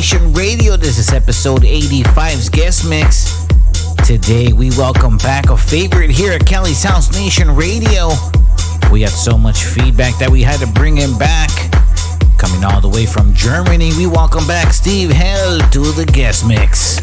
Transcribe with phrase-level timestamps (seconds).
[0.00, 0.78] Nation Radio.
[0.78, 3.44] This is episode 85's guest mix.
[4.06, 8.08] Today we welcome back a favorite here at Cali's House Nation Radio.
[8.90, 11.50] We got so much feedback that we had to bring him back.
[12.38, 16.98] Coming all the way from Germany, we welcome back Steve Gél to the guest mix.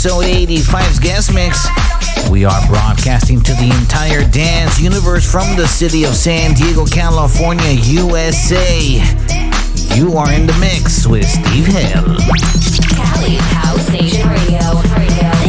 [0.00, 1.66] Episode 85's guest mix.
[2.30, 7.72] We are broadcasting to the entire dance universe from the city of San Diego, California,
[7.72, 8.78] USA.
[9.94, 12.16] You are in the mix with Steve Gél.
[12.96, 14.50] Cali's House Nation Radio.
[15.20, 15.39] battle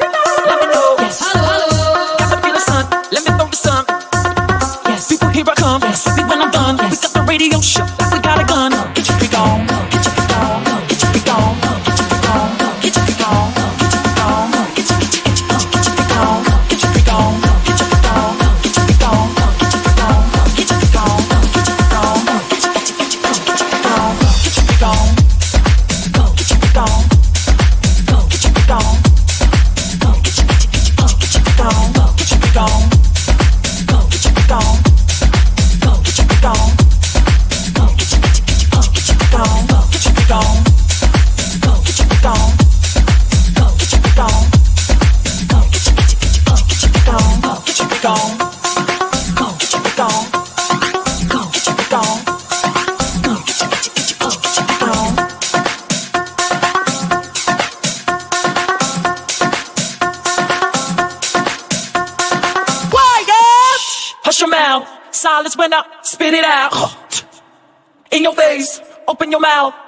[0.00, 0.29] me,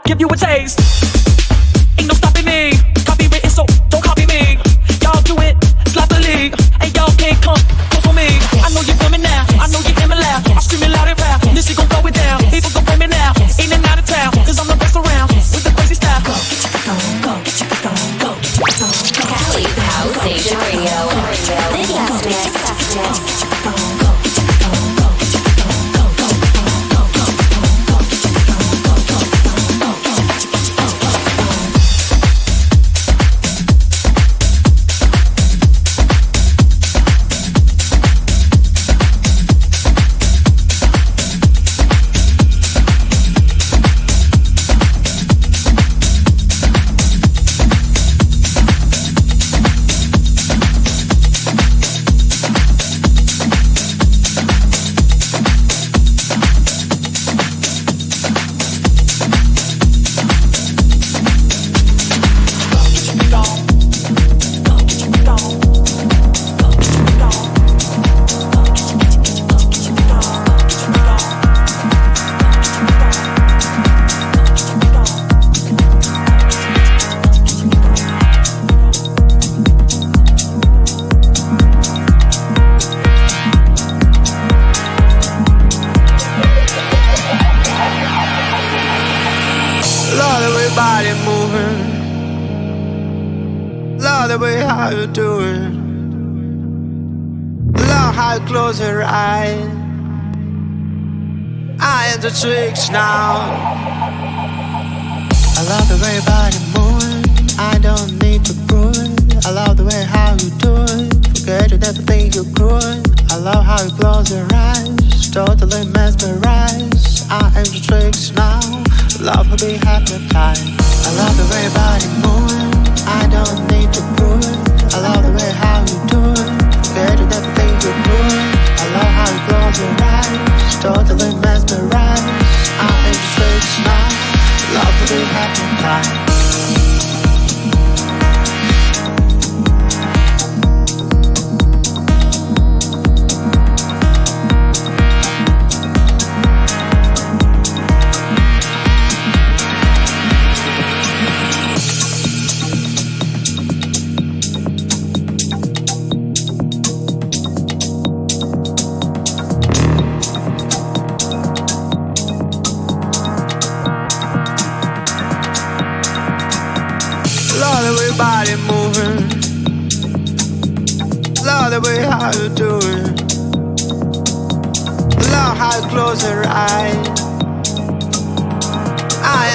[0.05, 0.29] Give you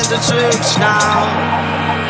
[0.10, 2.07] the tricks now.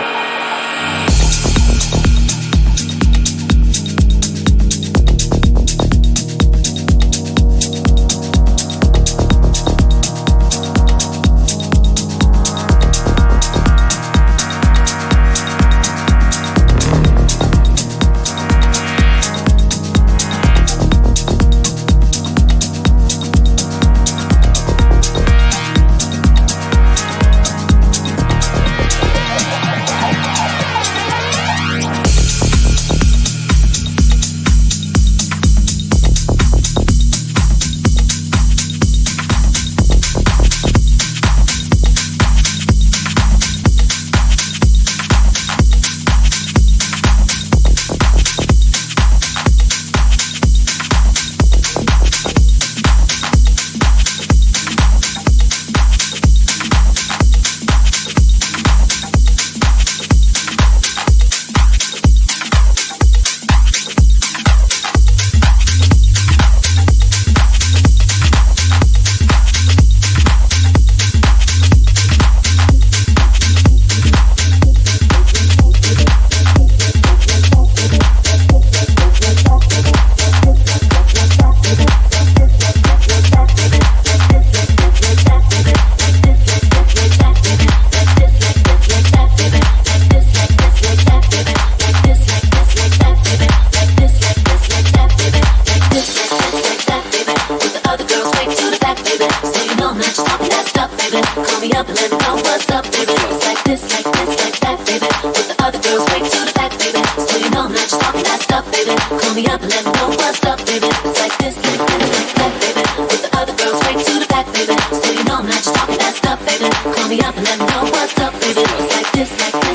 [119.13, 119.67] Like this, like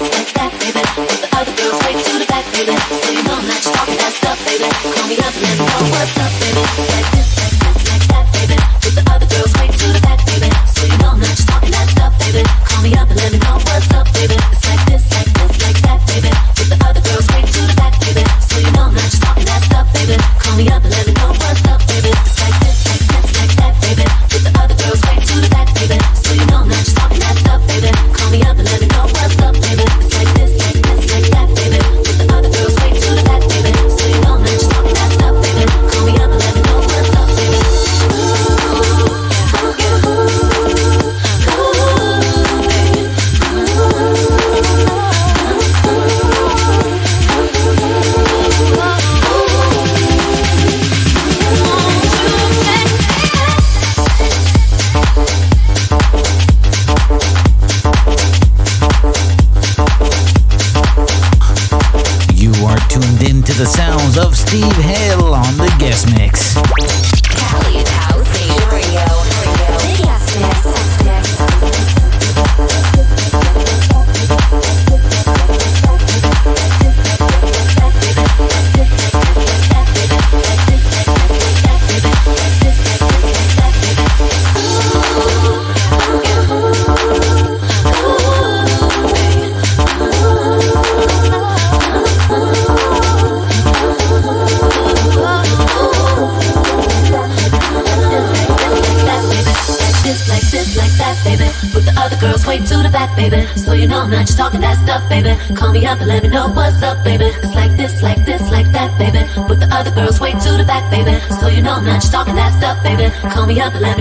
[113.55, 113.92] me up like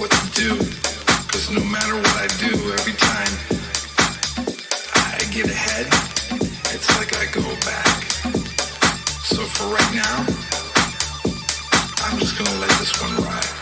[0.00, 0.56] what to do.
[1.28, 3.32] Cause no matter what I do, every time
[4.94, 5.86] I get ahead,
[6.72, 8.04] it's like I go back.
[9.22, 10.24] So for right now,
[12.06, 13.59] I'm just gonna let this one ride.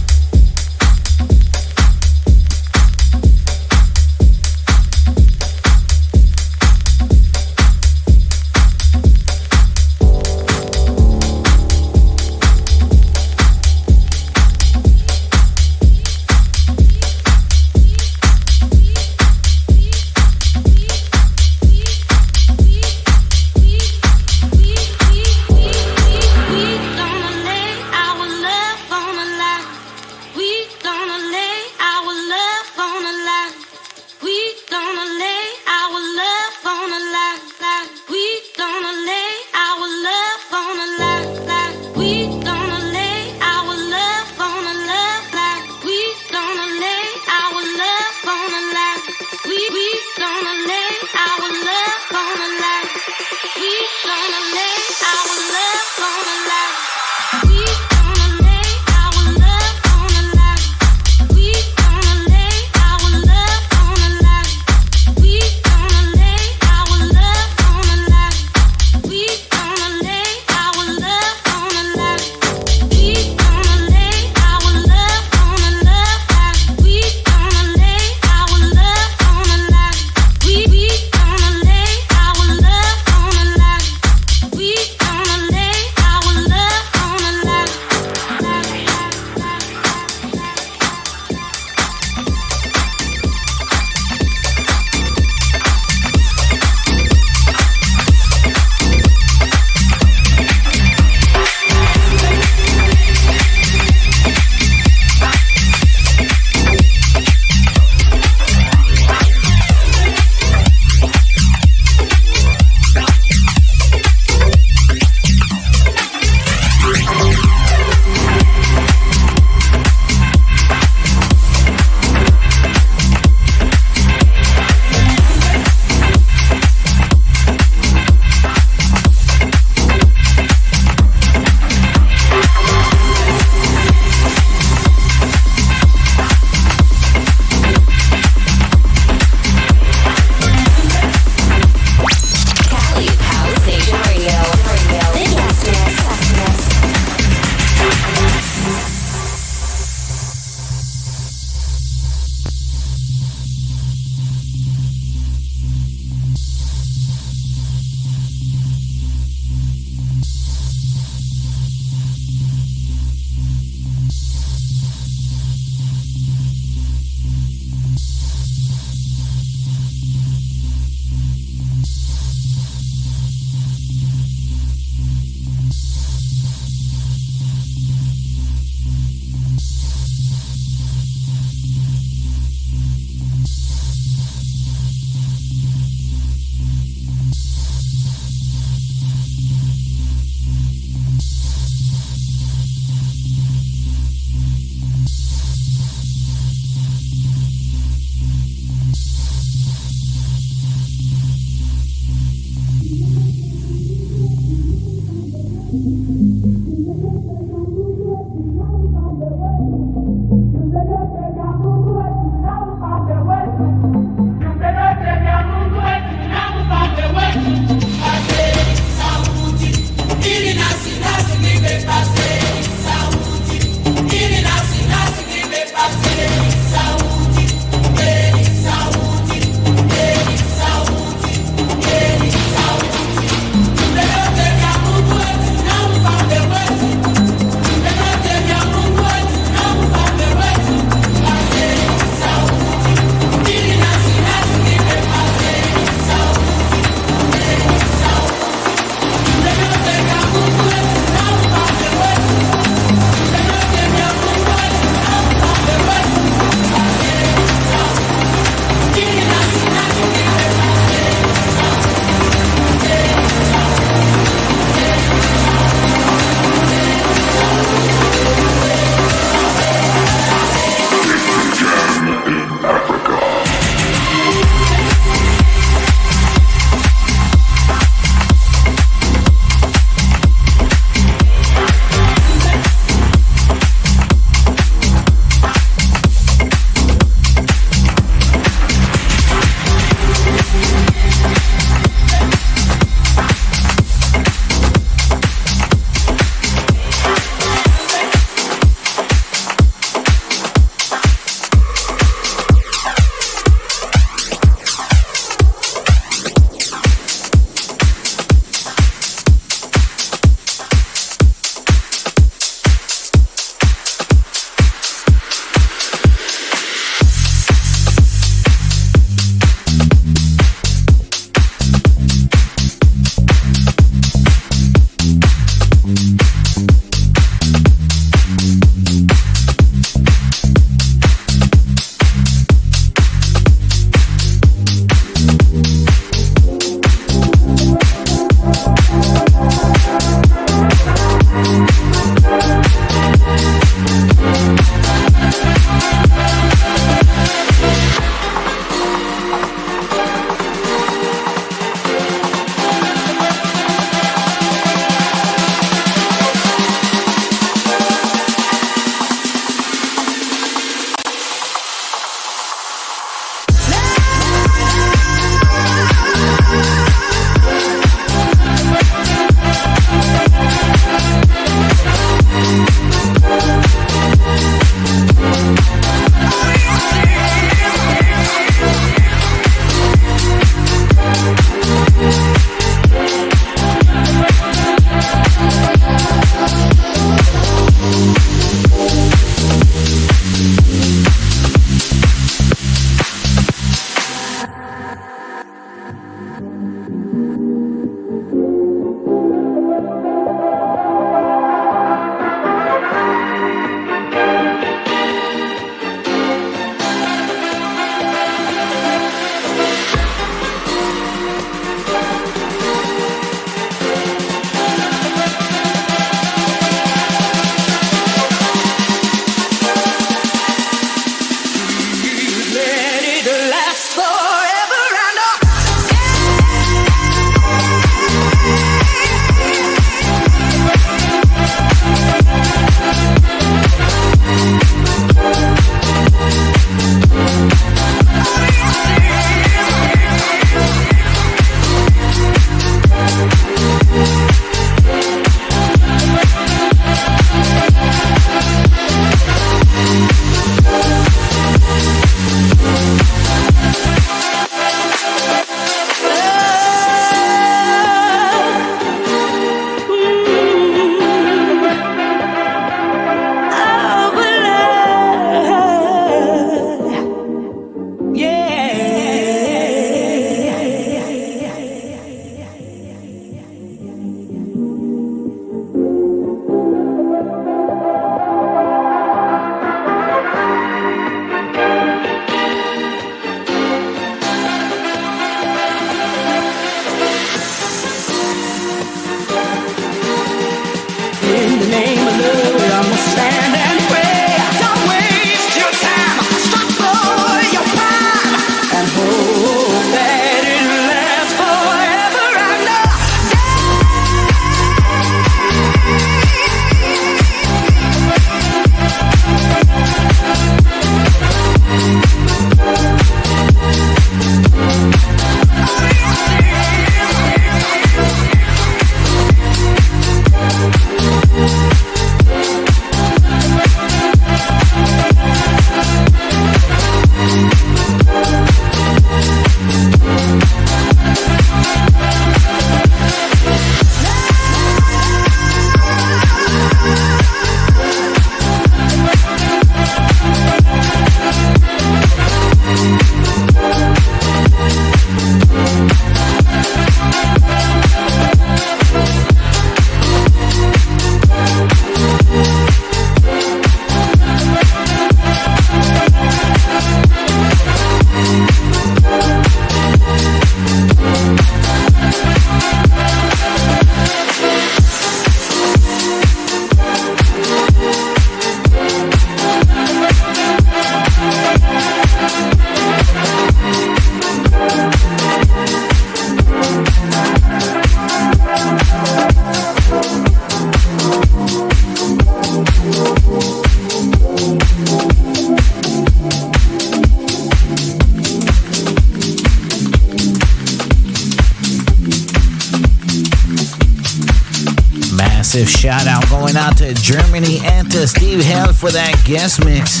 [596.64, 600.00] Out to Germany and to Steve Gél for that guest mix.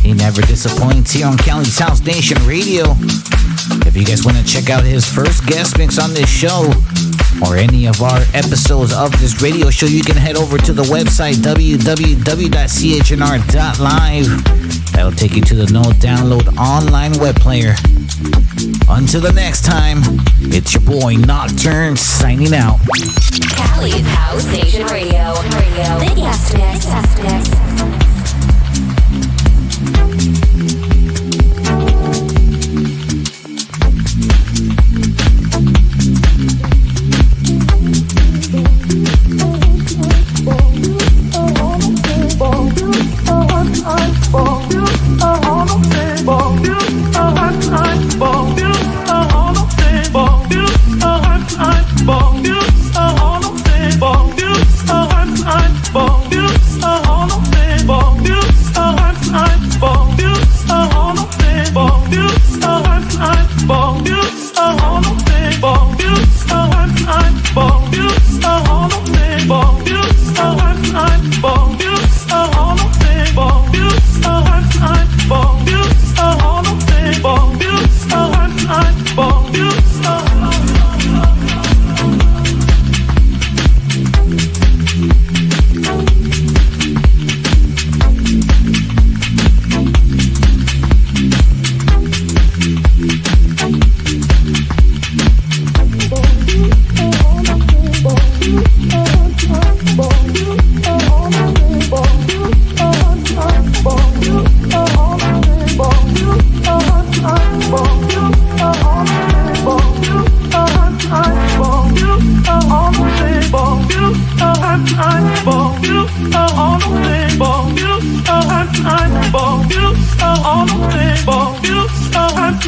[0.00, 2.96] He never disappoints here on Cali's House Nation Radio.
[3.84, 6.72] If you guys want to check out his first guest mix on this show
[7.44, 10.84] or any of our episodes of this radio show, you can head over to the
[10.84, 12.12] website www.chnr.live.
[14.92, 17.74] That'll take you to the no download online web player.
[18.88, 19.98] Until the next time,
[20.40, 22.78] it's your boy Nocturne signing out.
[23.56, 25.34] Cali's House Nation Radio.
[25.54, 25.98] Radio.
[25.98, 26.10] The.